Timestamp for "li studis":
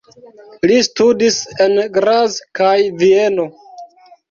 0.71-1.37